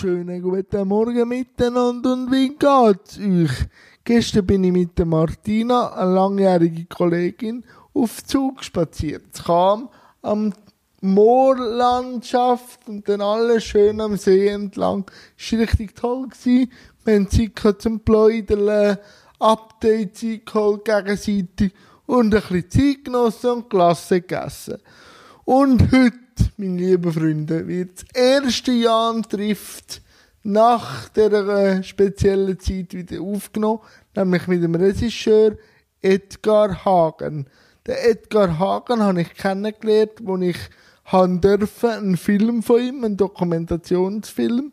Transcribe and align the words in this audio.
Schönen 0.00 0.40
guten 0.40 0.86
Morgen 0.86 1.28
miteinander 1.28 2.12
und 2.12 2.30
wie 2.30 2.50
geht's 2.50 3.18
euch? 3.18 3.66
Gestern 4.04 4.46
bin 4.46 4.62
ich 4.62 4.70
mit 4.70 4.96
der 4.96 5.06
Martina, 5.06 5.92
eine 5.92 6.14
langjährige 6.14 6.84
Kollegin, 6.84 7.64
auf 7.94 8.22
Zug 8.22 8.62
spaziert. 8.62 9.24
Es 9.32 9.42
kam 9.42 9.88
am 10.22 10.52
Moorlandschaft 11.00 12.86
und 12.86 13.08
dann 13.08 13.20
alles 13.20 13.64
schön 13.64 14.00
am 14.00 14.16
See 14.16 14.46
entlang. 14.46 15.04
Es 15.36 15.50
war 15.50 15.58
richtig 15.58 15.96
toll. 15.96 16.28
Wir 16.44 16.68
haben 17.04 17.28
Zeit 17.28 17.82
zum 17.82 17.98
Pläudeln, 17.98 18.98
Update 19.40 20.46
geholt 20.46 20.84
gegenseitig 20.84 21.72
und 22.06 22.36
ein 22.36 22.40
bisschen 22.40 22.70
Zeit 22.70 23.04
genossen 23.04 23.50
und 23.50 23.68
Klasse 23.68 24.20
gegessen. 24.20 24.78
Und 25.44 25.90
heute, 25.90 26.27
meine 26.56 26.76
lieben 26.76 27.12
Freunde, 27.12 27.66
wird 27.66 28.02
das 28.02 28.22
erste 28.22 28.72
Jahr 28.72 29.20
trifft 29.22 30.02
nach 30.42 31.08
der 31.10 31.82
speziellen 31.82 32.58
Zeit 32.58 32.94
wieder 32.94 33.20
aufgenommen, 33.20 33.80
nämlich 34.16 34.46
mit 34.46 34.62
dem 34.62 34.74
Regisseur 34.74 35.56
Edgar 36.00 36.84
Hagen. 36.84 37.46
Den 37.86 37.96
Edgar 37.96 38.58
Hagen 38.58 39.02
habe 39.02 39.22
ich 39.22 39.34
kennengelernt, 39.34 40.12
wo 40.22 40.36
ich 40.36 40.58
haben 41.04 41.40
dürfen, 41.40 41.90
einen 41.90 42.16
Film 42.16 42.62
von 42.62 42.80
ihm, 42.80 43.04
einen 43.04 43.16
Dokumentationsfilm, 43.16 44.72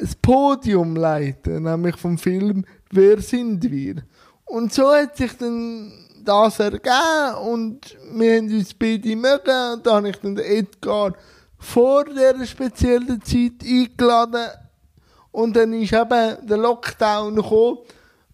das 0.00 0.14
Podium 0.14 0.94
leiten, 0.96 1.64
nämlich 1.64 1.96
vom 1.96 2.18
Film 2.18 2.64
Wer 2.90 3.20
sind 3.20 3.70
wir? 3.70 3.96
Und 4.44 4.72
so 4.72 4.90
hat 4.90 5.16
sich 5.16 5.32
dann 5.36 5.92
das 6.28 6.60
ergeben 6.60 7.34
und 7.42 7.96
wir 8.12 8.36
haben 8.36 8.54
uns 8.54 8.74
beide 8.74 9.16
mögen 9.16 9.72
und 9.72 9.86
da 9.86 9.94
habe 9.94 10.10
ich 10.10 10.16
dann 10.16 10.36
Edgar 10.36 11.14
vor 11.56 12.04
dieser 12.04 12.44
speziellen 12.44 13.22
Zeit 13.22 13.64
eingeladen 13.64 14.48
und 15.32 15.56
dann 15.56 15.72
ist 15.72 15.94
eben 15.94 16.46
der 16.46 16.58
Lockdown 16.58 17.36
gekommen 17.36 17.78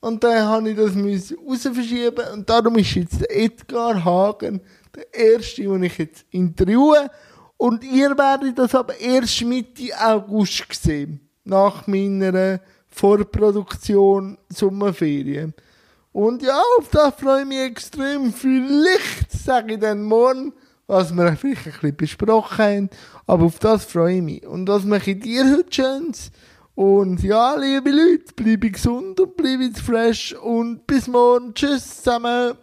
und 0.00 0.24
dann 0.24 0.44
habe 0.44 0.70
ich 0.70 0.76
das 0.76 0.96
raus 0.96 1.62
verschieben 1.72 2.24
und 2.32 2.50
darum 2.50 2.76
ist 2.76 2.94
jetzt 2.96 3.20
der 3.20 3.36
Edgar 3.36 4.04
Hagen 4.04 4.60
der 4.94 5.14
erste, 5.14 5.62
den 5.62 5.84
ich 5.84 5.96
jetzt 5.96 6.24
interviewe 6.30 7.08
und 7.56 7.84
ihr 7.84 8.18
werdet 8.18 8.58
das 8.58 8.74
aber 8.74 8.98
erst 8.98 9.42
Mitte 9.44 9.92
August 9.98 10.66
sehen, 10.72 11.20
nach 11.44 11.86
meiner 11.86 12.60
Vorproduktion 12.88 14.36
Sommerferien. 14.48 15.54
Und 16.14 16.44
ja, 16.44 16.62
auf 16.78 16.88
das 16.90 17.12
freue 17.16 17.40
ich 17.40 17.48
mich 17.48 17.58
extrem. 17.58 18.32
Vielleicht 18.32 19.32
sage 19.32 19.74
ich 19.74 19.80
dann 19.80 20.04
morgen, 20.04 20.52
was 20.86 21.12
wir 21.12 21.36
vielleicht 21.36 21.66
ein 21.66 21.72
bisschen 21.72 21.96
besprochen 21.96 22.64
haben. 22.64 22.90
Aber 23.26 23.46
auf 23.46 23.58
das 23.58 23.84
freue 23.84 24.18
ich 24.18 24.22
mich. 24.22 24.46
Und 24.46 24.68
was 24.68 24.84
mache 24.84 25.10
ich 25.10 25.20
dir 25.20 25.44
heute 25.44 25.72
Schönes? 25.72 26.30
Und 26.76 27.20
ja, 27.24 27.56
liebe 27.56 27.90
Leute, 27.90 28.32
bleibe 28.36 28.70
gesund 28.70 29.18
und 29.18 29.36
bleibe 29.36 29.68
fresh. 29.74 30.36
Und 30.40 30.86
bis 30.86 31.08
morgen. 31.08 31.52
Tschüss 31.52 31.96
zusammen. 31.96 32.54